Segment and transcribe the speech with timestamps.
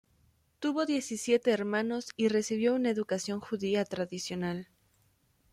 [0.59, 4.67] Tuvo diecisiete hermanos y recibió una educación judía tradicional.